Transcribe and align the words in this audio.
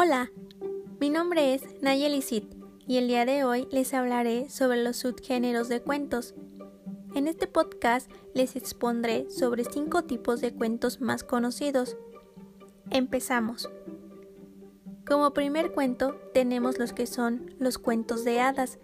Hola, 0.00 0.30
mi 1.00 1.10
nombre 1.10 1.54
es 1.54 1.64
Nayeli 1.82 2.22
Sid 2.22 2.44
y 2.86 2.98
el 2.98 3.08
día 3.08 3.26
de 3.26 3.42
hoy 3.42 3.66
les 3.72 3.92
hablaré 3.94 4.48
sobre 4.48 4.80
los 4.84 4.98
subgéneros 4.98 5.68
de 5.68 5.82
cuentos. 5.82 6.36
En 7.16 7.26
este 7.26 7.48
podcast 7.48 8.08
les 8.32 8.54
expondré 8.54 9.28
sobre 9.28 9.64
cinco 9.64 10.04
tipos 10.04 10.40
de 10.40 10.54
cuentos 10.54 11.00
más 11.00 11.24
conocidos. 11.24 11.96
Empezamos. 12.90 13.68
Como 15.04 15.34
primer 15.34 15.72
cuento 15.72 16.14
tenemos 16.32 16.78
los 16.78 16.92
que 16.92 17.08
son 17.08 17.56
los 17.58 17.78
cuentos 17.78 18.24
de 18.24 18.38
hadas. 18.38 18.78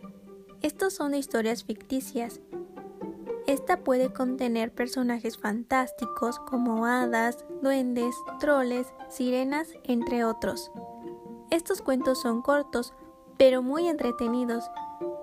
Estos 0.62 0.94
son 0.94 1.14
historias 1.14 1.62
ficticias. 1.62 2.40
Esta 3.46 3.76
puede 3.76 4.10
contener 4.10 4.72
personajes 4.72 5.36
fantásticos 5.36 6.38
como 6.38 6.86
hadas, 6.86 7.44
duendes, 7.60 8.14
troles, 8.40 8.86
sirenas, 9.10 9.68
entre 9.82 10.24
otros. 10.24 10.72
Estos 11.50 11.82
cuentos 11.82 12.22
son 12.22 12.40
cortos, 12.40 12.94
pero 13.36 13.62
muy 13.62 13.88
entretenidos 13.88 14.64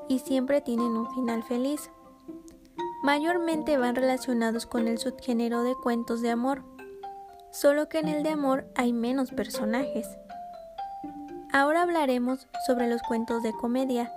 y 0.08 0.20
siempre 0.20 0.62
tienen 0.62 0.96
un 0.96 1.10
final 1.16 1.42
feliz. 1.44 1.90
Mayormente 3.02 3.78
van 3.78 3.96
relacionados 3.96 4.68
con 4.68 4.88
el 4.88 5.00
subgénero 5.00 5.64
de 5.64 5.74
cuentos 5.74 6.22
de 6.22 6.30
amor, 6.30 6.64
solo 7.52 7.90
que 7.90 7.98
en 7.98 8.08
el 8.08 8.22
de 8.22 8.30
amor 8.30 8.68
hay 8.76 8.94
menos 8.94 9.32
personajes. 9.32 10.08
Ahora 11.52 11.82
hablaremos 11.82 12.48
sobre 12.68 12.88
los 12.88 13.02
cuentos 13.02 13.42
de 13.42 13.52
comedia. 13.54 14.14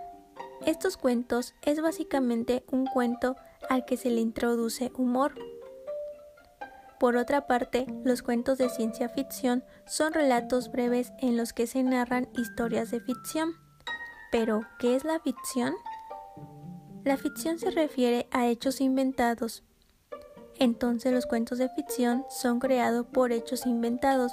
Estos 0.66 0.98
cuentos 0.98 1.54
es 1.62 1.80
básicamente 1.80 2.64
un 2.70 2.86
cuento 2.86 3.36
al 3.68 3.84
que 3.84 3.96
se 3.96 4.10
le 4.10 4.20
introduce 4.20 4.92
humor. 4.96 5.34
Por 6.98 7.16
otra 7.16 7.46
parte, 7.46 7.86
los 8.04 8.22
cuentos 8.22 8.58
de 8.58 8.68
ciencia 8.70 9.08
ficción 9.08 9.64
son 9.86 10.12
relatos 10.12 10.70
breves 10.70 11.12
en 11.20 11.36
los 11.36 11.52
que 11.52 11.66
se 11.66 11.82
narran 11.82 12.28
historias 12.34 12.90
de 12.90 13.00
ficción. 13.00 13.54
Pero, 14.30 14.62
¿qué 14.78 14.96
es 14.96 15.04
la 15.04 15.20
ficción? 15.20 15.74
La 17.04 17.16
ficción 17.18 17.58
se 17.58 17.70
refiere 17.70 18.26
a 18.30 18.46
hechos 18.46 18.80
inventados. 18.80 19.62
Entonces 20.58 21.12
los 21.12 21.26
cuentos 21.26 21.58
de 21.58 21.68
ficción 21.68 22.24
son 22.30 22.60
creados 22.60 23.06
por 23.06 23.32
hechos 23.32 23.66
inventados. 23.66 24.32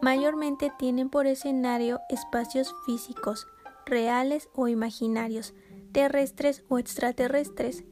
Mayormente 0.00 0.72
tienen 0.78 1.10
por 1.10 1.26
escenario 1.26 2.00
espacios 2.08 2.74
físicos, 2.86 3.46
reales 3.84 4.48
o 4.54 4.68
imaginarios, 4.68 5.54
terrestres 5.92 6.64
o 6.68 6.78
extraterrestres. 6.78 7.84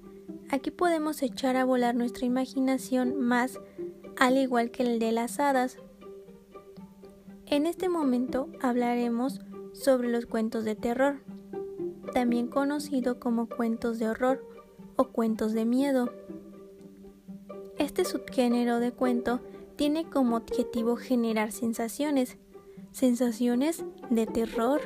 Aquí 0.48 0.70
podemos 0.70 1.22
echar 1.22 1.56
a 1.56 1.64
volar 1.64 1.94
nuestra 1.94 2.24
imaginación 2.24 3.18
más 3.18 3.58
al 4.16 4.38
igual 4.38 4.70
que 4.70 4.84
el 4.84 4.98
de 4.98 5.12
las 5.12 5.40
hadas. 5.40 5.78
En 7.46 7.66
este 7.66 7.88
momento 7.88 8.48
hablaremos 8.60 9.40
sobre 9.72 10.08
los 10.08 10.26
cuentos 10.26 10.64
de 10.64 10.74
terror, 10.74 11.20
también 12.14 12.48
conocido 12.48 13.18
como 13.18 13.48
cuentos 13.48 13.98
de 13.98 14.08
horror 14.08 14.44
o 14.96 15.08
cuentos 15.08 15.52
de 15.52 15.64
miedo. 15.64 16.12
Este 17.78 18.04
subgénero 18.04 18.78
de 18.80 18.92
cuento 18.92 19.40
tiene 19.76 20.08
como 20.08 20.36
objetivo 20.36 20.96
generar 20.96 21.52
sensaciones, 21.52 22.38
sensaciones 22.92 23.84
de 24.10 24.26
terror. 24.26 24.80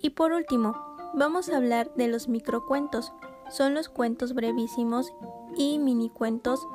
Y 0.00 0.10
por 0.10 0.32
último, 0.32 0.74
vamos 1.14 1.48
a 1.48 1.56
hablar 1.56 1.92
de 1.96 2.08
los 2.08 2.28
microcuentos. 2.28 3.12
Son 3.48 3.74
los 3.74 3.88
cuentos 3.88 4.34
brevísimos 4.34 5.12
y 5.56 5.78
minicuentos 5.78 6.66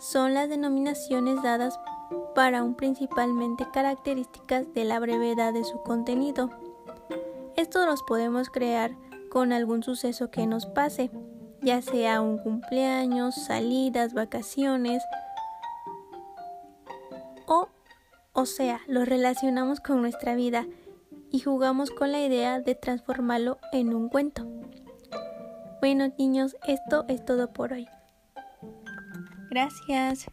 son 0.00 0.32
las 0.32 0.48
denominaciones 0.48 1.42
dadas 1.42 1.78
para 2.34 2.62
un 2.62 2.74
principalmente 2.74 3.66
características 3.70 4.72
de 4.72 4.84
la 4.84 4.98
brevedad 4.98 5.52
de 5.52 5.62
su 5.62 5.82
contenido. 5.82 6.50
Estos 7.56 7.86
los 7.86 8.02
podemos 8.02 8.48
crear 8.48 8.96
con 9.30 9.52
algún 9.52 9.82
suceso 9.82 10.30
que 10.30 10.46
nos 10.46 10.66
pase, 10.66 11.10
ya 11.62 11.82
sea 11.82 12.22
un 12.22 12.38
cumpleaños, 12.38 13.34
salidas, 13.34 14.14
vacaciones, 14.14 15.02
o, 17.46 17.68
o 18.32 18.46
sea, 18.46 18.80
los 18.86 19.06
relacionamos 19.06 19.80
con 19.80 20.00
nuestra 20.00 20.34
vida 20.34 20.66
y 21.30 21.40
jugamos 21.40 21.90
con 21.90 22.10
la 22.10 22.20
idea 22.20 22.60
de 22.60 22.74
transformarlo 22.74 23.58
en 23.72 23.94
un 23.94 24.08
cuento. 24.08 24.49
Bueno 25.80 26.12
niños, 26.18 26.56
esto 26.68 27.06
es 27.08 27.24
todo 27.24 27.54
por 27.54 27.72
hoy. 27.72 27.88
Gracias. 29.48 30.26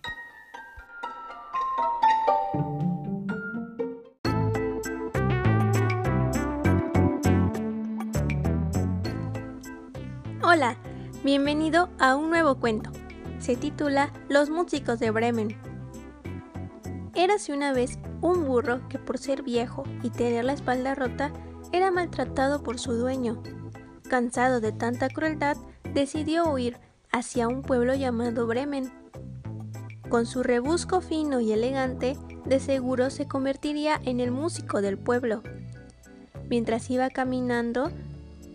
Hola, 10.44 10.76
bienvenido 11.24 11.88
a 11.98 12.18
un 12.18 12.30
nuevo 12.30 12.60
cuento. 12.60 12.92
Se 13.40 13.56
titula 13.56 14.12
Los 14.28 14.50
músicos 14.50 15.00
de 15.00 15.12
Bremen. 15.12 15.58
Érase 17.16 17.54
una 17.54 17.72
vez 17.72 18.00
un 18.20 18.46
burro 18.46 18.86
que 18.90 19.00
por 19.00 19.18
ser 19.18 19.44
viejo 19.44 19.86
y 20.04 20.10
tener 20.10 20.44
la 20.44 20.54
espalda 20.54 20.94
rota 20.94 21.32
era 21.72 21.90
maltratado 21.90 22.64
por 22.64 22.80
su 22.80 22.92
dueño. 22.92 23.42
Cansado 24.10 24.62
de 24.62 24.72
tanta 24.72 25.10
crueldad, 25.10 25.58
decidió 25.94 26.52
huir 26.52 26.78
hacia 27.12 27.48
un 27.48 27.62
pueblo 27.62 27.96
llamado 27.96 28.48
Bremen 28.48 28.92
con 30.10 30.26
su 30.26 30.42
rebusco 30.42 31.02
fino 31.02 31.42
y 31.42 31.52
elegante, 31.52 32.18
de 32.46 32.60
seguro 32.62 33.10
se 33.10 33.28
convertiría 33.28 34.00
en 34.06 34.22
el 34.22 34.32
músico 34.32 34.82
del 34.82 34.98
pueblo. 34.98 35.44
Mientras 36.50 36.90
iba 36.90 37.10
caminando, 37.10 37.92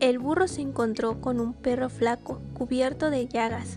el 0.00 0.18
burro 0.18 0.48
se 0.48 0.62
encontró 0.62 1.20
con 1.20 1.40
un 1.40 1.52
perro 1.52 1.90
flaco, 1.90 2.40
cubierto 2.54 3.10
de 3.10 3.28
llagas. 3.28 3.76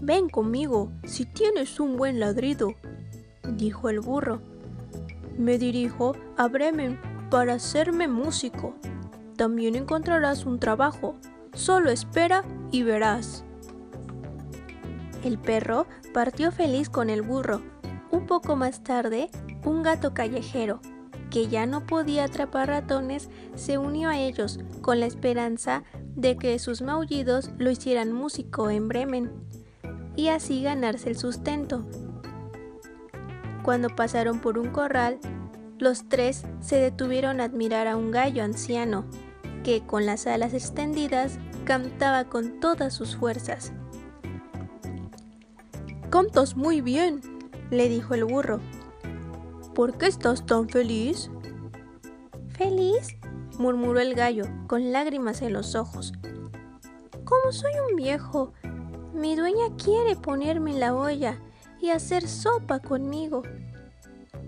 Ven 0.00 0.28
conmigo, 0.28 0.92
si 1.04 1.24
tienes 1.24 1.80
un 1.80 1.96
buen 1.96 2.20
ladrido, 2.20 2.74
dijo 3.56 3.88
el 3.88 3.98
burro. 3.98 4.40
Me 5.36 5.58
dirijo 5.58 6.14
a 6.36 6.46
Bremen 6.46 7.00
para 7.30 7.54
hacerme 7.54 8.06
músico. 8.06 8.76
También 9.36 9.76
encontrarás 9.76 10.46
un 10.46 10.58
trabajo. 10.58 11.16
Solo 11.52 11.90
espera 11.90 12.42
y 12.70 12.82
verás. 12.82 13.44
El 15.22 15.38
perro 15.38 15.86
partió 16.14 16.52
feliz 16.52 16.88
con 16.88 17.10
el 17.10 17.22
burro. 17.22 17.60
Un 18.10 18.26
poco 18.26 18.56
más 18.56 18.82
tarde, 18.82 19.28
un 19.64 19.82
gato 19.82 20.14
callejero, 20.14 20.80
que 21.30 21.48
ya 21.48 21.66
no 21.66 21.86
podía 21.86 22.24
atrapar 22.24 22.68
ratones, 22.68 23.28
se 23.54 23.78
unió 23.78 24.08
a 24.08 24.18
ellos 24.18 24.60
con 24.80 25.00
la 25.00 25.06
esperanza 25.06 25.82
de 26.14 26.36
que 26.36 26.58
sus 26.58 26.80
maullidos 26.80 27.50
lo 27.58 27.70
hicieran 27.70 28.12
músico 28.12 28.70
en 28.70 28.88
Bremen 28.88 29.32
y 30.14 30.28
así 30.28 30.62
ganarse 30.62 31.10
el 31.10 31.18
sustento. 31.18 31.84
Cuando 33.62 33.88
pasaron 33.88 34.40
por 34.40 34.58
un 34.58 34.70
corral, 34.70 35.18
los 35.78 36.08
tres 36.08 36.44
se 36.60 36.76
detuvieron 36.76 37.40
a 37.40 37.44
admirar 37.44 37.86
a 37.86 37.96
un 37.96 38.10
gallo 38.10 38.42
anciano 38.44 39.04
que 39.66 39.84
con 39.84 40.06
las 40.06 40.28
alas 40.28 40.54
extendidas 40.54 41.40
cantaba 41.64 42.26
con 42.26 42.60
todas 42.60 42.94
sus 42.94 43.16
fuerzas. 43.16 43.72
Cantas 46.08 46.54
muy 46.54 46.80
bien, 46.80 47.20
le 47.72 47.88
dijo 47.88 48.14
el 48.14 48.24
burro. 48.24 48.60
¿Por 49.74 49.98
qué 49.98 50.06
estás 50.06 50.46
tan 50.46 50.68
feliz? 50.68 51.32
¿Feliz? 52.50 53.16
murmuró 53.58 53.98
el 53.98 54.14
gallo, 54.14 54.44
con 54.68 54.92
lágrimas 54.92 55.42
en 55.42 55.54
los 55.54 55.74
ojos. 55.74 56.12
Como 57.24 57.50
soy 57.50 57.72
un 57.90 57.96
viejo, 57.96 58.52
mi 59.14 59.34
dueña 59.34 59.74
quiere 59.82 60.14
ponerme 60.14 60.74
en 60.74 60.78
la 60.78 60.94
olla 60.94 61.40
y 61.82 61.90
hacer 61.90 62.28
sopa 62.28 62.78
conmigo. 62.78 63.42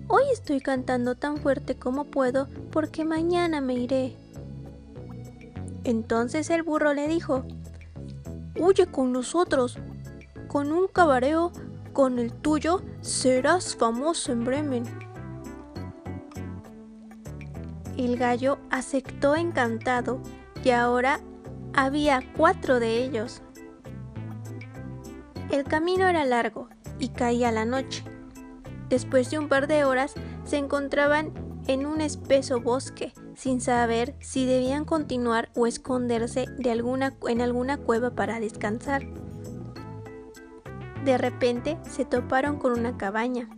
Hoy 0.06 0.22
estoy 0.32 0.60
cantando 0.60 1.16
tan 1.16 1.38
fuerte 1.38 1.76
como 1.76 2.04
puedo 2.04 2.46
porque 2.70 3.04
mañana 3.04 3.60
me 3.60 3.74
iré. 3.74 4.16
Entonces 5.88 6.50
el 6.50 6.64
burro 6.64 6.92
le 6.92 7.08
dijo, 7.08 7.46
Huye 8.60 8.88
con 8.88 9.10
nosotros, 9.10 9.78
con 10.46 10.70
un 10.70 10.86
cabareo 10.86 11.50
con 11.94 12.18
el 12.18 12.30
tuyo 12.30 12.82
serás 13.00 13.74
famoso 13.74 14.30
en 14.32 14.44
Bremen. 14.44 14.84
El 17.96 18.18
gallo 18.18 18.58
aceptó 18.68 19.34
encantado 19.34 20.20
y 20.62 20.72
ahora 20.72 21.20
había 21.72 22.20
cuatro 22.36 22.80
de 22.80 23.02
ellos. 23.02 23.40
El 25.50 25.64
camino 25.64 26.06
era 26.06 26.26
largo 26.26 26.68
y 26.98 27.08
caía 27.08 27.50
la 27.50 27.64
noche. 27.64 28.04
Después 28.90 29.30
de 29.30 29.38
un 29.38 29.48
par 29.48 29.66
de 29.66 29.86
horas 29.86 30.12
se 30.44 30.58
encontraban 30.58 31.32
en 31.66 31.86
un 31.86 32.02
espeso 32.02 32.60
bosque, 32.60 33.14
sin 33.38 33.60
saber 33.60 34.16
si 34.18 34.46
debían 34.46 34.84
continuar 34.84 35.48
o 35.54 35.68
esconderse 35.68 36.46
en 36.58 37.40
alguna 37.40 37.76
cueva 37.76 38.10
para 38.10 38.40
descansar. 38.40 39.06
De 41.04 41.16
repente 41.16 41.78
se 41.88 42.04
toparon 42.04 42.58
con 42.58 42.72
una 42.72 42.96
cabaña. 42.96 43.48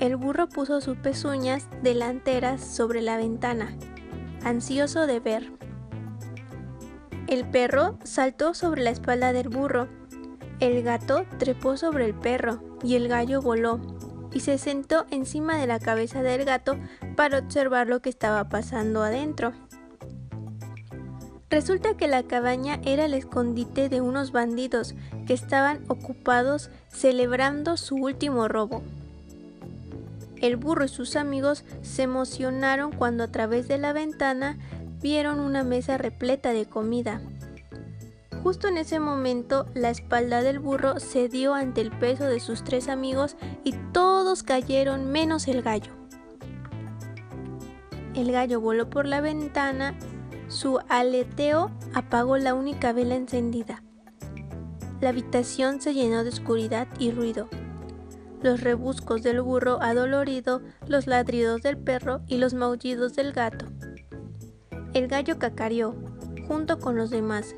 el 0.00 0.16
burro 0.16 0.48
puso 0.48 0.80
sus 0.80 0.96
pezuñas 0.96 1.68
delanteras 1.82 2.60
sobre 2.60 3.00
la 3.00 3.16
ventana, 3.16 3.78
ansioso 4.42 5.06
de 5.06 5.20
ver. 5.20 5.52
El 7.28 7.48
perro 7.48 7.96
saltó 8.02 8.54
sobre 8.54 8.82
la 8.82 8.90
espalda 8.90 9.32
del 9.32 9.50
burro, 9.50 9.86
el 10.58 10.82
gato 10.82 11.26
trepó 11.38 11.76
sobre 11.76 12.06
el 12.06 12.14
perro 12.14 12.60
y 12.82 12.96
el 12.96 13.06
gallo 13.06 13.40
voló 13.40 13.80
y 14.34 14.40
se 14.40 14.58
sentó 14.58 15.06
encima 15.10 15.56
de 15.56 15.66
la 15.66 15.78
cabeza 15.78 16.22
del 16.22 16.44
gato 16.44 16.76
para 17.16 17.38
observar 17.38 17.86
lo 17.86 18.00
que 18.00 18.10
estaba 18.10 18.48
pasando 18.48 19.02
adentro. 19.02 19.52
Resulta 21.48 21.96
que 21.96 22.08
la 22.08 22.24
cabaña 22.24 22.80
era 22.84 23.04
el 23.04 23.14
escondite 23.14 23.88
de 23.88 24.00
unos 24.00 24.32
bandidos 24.32 24.96
que 25.26 25.34
estaban 25.34 25.84
ocupados 25.86 26.68
celebrando 26.88 27.76
su 27.76 27.94
último 27.94 28.48
robo. 28.48 28.82
El 30.40 30.56
burro 30.56 30.84
y 30.84 30.88
sus 30.88 31.14
amigos 31.14 31.64
se 31.82 32.02
emocionaron 32.02 32.90
cuando 32.90 33.22
a 33.22 33.28
través 33.28 33.68
de 33.68 33.78
la 33.78 33.92
ventana 33.92 34.58
vieron 35.00 35.38
una 35.38 35.62
mesa 35.62 35.96
repleta 35.96 36.52
de 36.52 36.66
comida. 36.66 37.20
Justo 38.44 38.68
en 38.68 38.76
ese 38.76 39.00
momento 39.00 39.66
la 39.74 39.90
espalda 39.90 40.42
del 40.42 40.60
burro 40.60 41.00
cedió 41.00 41.54
ante 41.54 41.80
el 41.80 41.90
peso 41.90 42.26
de 42.26 42.38
sus 42.38 42.62
tres 42.62 42.88
amigos 42.88 43.36
y 43.64 43.72
todos 43.92 44.42
cayeron 44.42 45.10
menos 45.10 45.48
el 45.48 45.62
gallo. 45.62 45.92
El 48.14 48.30
gallo 48.30 48.60
voló 48.60 48.88
por 48.90 49.06
la 49.06 49.20
ventana 49.20 49.98
su 50.48 50.78
aleteo 50.90 51.70
apagó 51.94 52.36
la 52.36 52.54
única 52.54 52.92
vela 52.92 53.14
encendida. 53.14 53.82
La 55.00 55.08
habitación 55.08 55.80
se 55.80 55.94
llenó 55.94 56.22
de 56.22 56.28
oscuridad 56.28 56.86
y 56.98 57.12
ruido. 57.12 57.48
Los 58.42 58.60
rebuscos 58.60 59.22
del 59.22 59.40
burro 59.40 59.80
adolorido, 59.80 60.60
los 60.86 61.06
ladridos 61.06 61.62
del 61.62 61.78
perro 61.78 62.20
y 62.26 62.36
los 62.36 62.52
maullidos 62.52 63.14
del 63.14 63.32
gato. 63.32 63.66
El 64.92 65.08
gallo 65.08 65.38
cacareó, 65.38 65.96
junto 66.46 66.78
con 66.78 66.94
los 66.94 67.08
demás. 67.08 67.56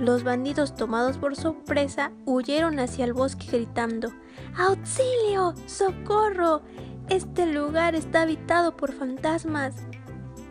Los 0.00 0.24
bandidos 0.24 0.74
tomados 0.74 1.18
por 1.18 1.36
sorpresa 1.36 2.10
huyeron 2.24 2.78
hacia 2.78 3.04
el 3.04 3.12
bosque 3.12 3.46
gritando 3.52 4.10
¡Auxilio! 4.56 5.54
¡Socorro! 5.66 6.62
Este 7.10 7.44
lugar 7.44 7.94
está 7.94 8.22
habitado 8.22 8.74
por 8.78 8.92
fantasmas. 8.92 9.74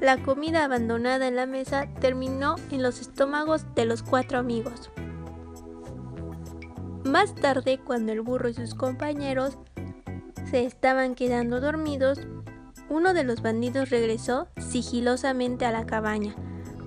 La 0.01 0.21
comida 0.21 0.65
abandonada 0.65 1.27
en 1.27 1.35
la 1.35 1.47
mesa 1.47 1.87
terminó 1.99 2.57
en 2.69 2.83
los 2.83 3.01
estómagos 3.01 3.65
de 3.73 3.85
los 3.85 4.03
cuatro 4.03 4.37
amigos. 4.37 4.91
Más 7.03 7.33
tarde, 7.33 7.79
cuando 7.83 8.11
el 8.11 8.21
burro 8.21 8.49
y 8.49 8.53
sus 8.53 8.75
compañeros 8.75 9.57
se 10.51 10.63
estaban 10.63 11.15
quedando 11.15 11.59
dormidos, 11.59 12.19
uno 12.87 13.15
de 13.15 13.23
los 13.23 13.41
bandidos 13.41 13.89
regresó 13.89 14.47
sigilosamente 14.57 15.65
a 15.65 15.71
la 15.71 15.87
cabaña 15.87 16.35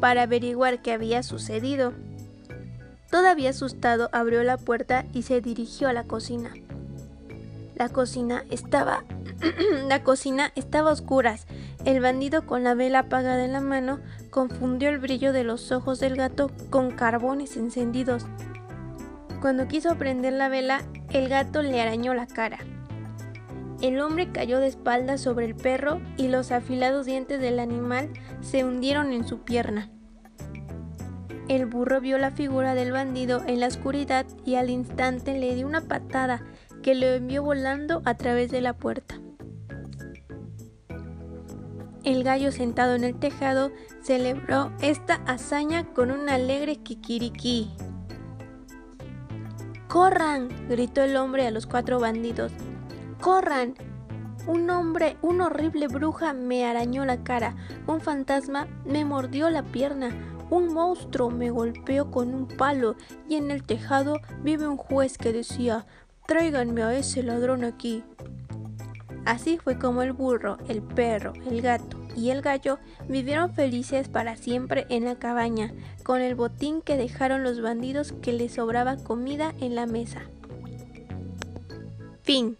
para 0.00 0.22
averiguar 0.22 0.80
qué 0.80 0.92
había 0.92 1.24
sucedido. 1.24 1.92
Todavía 3.12 3.50
asustado 3.50 4.08
abrió 4.12 4.42
la 4.42 4.56
puerta 4.56 5.04
y 5.12 5.24
se 5.24 5.42
dirigió 5.42 5.86
a 5.86 5.92
la 5.92 6.04
cocina. 6.04 6.50
La 7.74 7.90
cocina 7.90 8.46
estaba 8.48 9.04
la 9.86 10.02
cocina 10.02 10.50
estaba 10.56 10.88
a 10.88 10.92
oscuras. 10.94 11.46
El 11.84 12.00
bandido 12.00 12.46
con 12.46 12.64
la 12.64 12.72
vela 12.72 13.00
apagada 13.00 13.44
en 13.44 13.52
la 13.52 13.60
mano 13.60 14.00
confundió 14.30 14.88
el 14.88 14.98
brillo 14.98 15.34
de 15.34 15.44
los 15.44 15.72
ojos 15.72 16.00
del 16.00 16.16
gato 16.16 16.50
con 16.70 16.90
carbones 16.90 17.58
encendidos. 17.58 18.24
Cuando 19.42 19.68
quiso 19.68 19.94
prender 19.98 20.32
la 20.32 20.48
vela, 20.48 20.80
el 21.10 21.28
gato 21.28 21.60
le 21.60 21.82
arañó 21.82 22.14
la 22.14 22.26
cara. 22.26 22.60
El 23.82 24.00
hombre 24.00 24.32
cayó 24.32 24.58
de 24.58 24.68
espaldas 24.68 25.20
sobre 25.20 25.44
el 25.44 25.54
perro 25.54 26.00
y 26.16 26.28
los 26.28 26.50
afilados 26.50 27.04
dientes 27.04 27.42
del 27.42 27.58
animal 27.58 28.08
se 28.40 28.64
hundieron 28.64 29.12
en 29.12 29.28
su 29.28 29.40
pierna. 29.40 29.90
El 31.52 31.66
burro 31.66 32.00
vio 32.00 32.16
la 32.16 32.30
figura 32.30 32.74
del 32.74 32.92
bandido 32.92 33.42
en 33.46 33.60
la 33.60 33.66
oscuridad 33.66 34.24
y 34.46 34.54
al 34.54 34.70
instante 34.70 35.38
le 35.38 35.54
dio 35.54 35.66
una 35.66 35.82
patada 35.82 36.42
que 36.82 36.94
lo 36.94 37.06
envió 37.08 37.42
volando 37.42 38.00
a 38.06 38.14
través 38.14 38.50
de 38.50 38.62
la 38.62 38.72
puerta. 38.72 39.20
El 42.04 42.24
gallo 42.24 42.52
sentado 42.52 42.94
en 42.94 43.04
el 43.04 43.18
tejado 43.18 43.70
celebró 44.00 44.72
esta 44.80 45.16
hazaña 45.26 45.92
con 45.92 46.10
un 46.10 46.30
alegre 46.30 46.76
kikiriki. 46.76 47.70
¡Corran! 49.88 50.48
gritó 50.70 51.02
el 51.02 51.18
hombre 51.18 51.46
a 51.46 51.50
los 51.50 51.66
cuatro 51.66 52.00
bandidos. 52.00 52.50
¡Corran! 53.20 53.74
Un 54.46 54.70
hombre, 54.70 55.18
una 55.20 55.48
horrible 55.48 55.86
bruja 55.88 56.32
me 56.32 56.64
arañó 56.64 57.04
la 57.04 57.22
cara, 57.22 57.56
un 57.86 58.00
fantasma 58.00 58.68
me 58.86 59.04
mordió 59.04 59.50
la 59.50 59.62
pierna, 59.62 60.12
un 60.52 60.74
monstruo 60.74 61.30
me 61.30 61.50
golpeó 61.50 62.10
con 62.10 62.34
un 62.34 62.46
palo 62.46 62.94
y 63.26 63.36
en 63.36 63.50
el 63.50 63.62
tejado 63.62 64.20
vive 64.42 64.68
un 64.68 64.76
juez 64.76 65.16
que 65.16 65.32
decía, 65.32 65.86
tráiganme 66.26 66.82
a 66.82 66.94
ese 66.94 67.22
ladrón 67.22 67.64
aquí. 67.64 68.04
Así 69.24 69.56
fue 69.56 69.78
como 69.78 70.02
el 70.02 70.12
burro, 70.12 70.58
el 70.68 70.82
perro, 70.82 71.32
el 71.50 71.62
gato 71.62 71.96
y 72.14 72.28
el 72.28 72.42
gallo 72.42 72.78
vivieron 73.08 73.54
felices 73.54 74.08
para 74.08 74.36
siempre 74.36 74.84
en 74.90 75.06
la 75.06 75.14
cabaña, 75.14 75.72
con 76.02 76.20
el 76.20 76.34
botín 76.34 76.82
que 76.82 76.98
dejaron 76.98 77.44
los 77.44 77.62
bandidos 77.62 78.12
que 78.20 78.34
les 78.34 78.52
sobraba 78.52 78.98
comida 78.98 79.54
en 79.58 79.74
la 79.74 79.86
mesa. 79.86 80.20
Fin. 82.24 82.58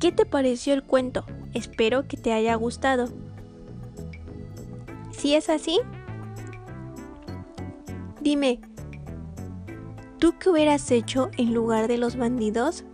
¿Qué 0.00 0.10
te 0.10 0.26
pareció 0.26 0.74
el 0.74 0.82
cuento? 0.82 1.24
Espero 1.54 2.08
que 2.08 2.16
te 2.16 2.32
haya 2.32 2.56
gustado. 2.56 3.08
Si 5.12 5.34
es 5.34 5.48
así, 5.48 5.78
dime, 8.20 8.60
¿tú 10.18 10.34
qué 10.38 10.50
hubieras 10.50 10.90
hecho 10.90 11.30
en 11.36 11.54
lugar 11.54 11.88
de 11.88 11.98
los 11.98 12.16
bandidos? 12.16 12.84